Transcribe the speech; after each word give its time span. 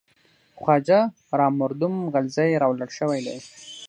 خواجه 0.59 0.99
را 1.37 1.47
مردم 1.59 1.93
غلزی 2.13 2.49
راوړل 2.61 2.89
شوی 2.97 3.19
دی. 3.25 3.37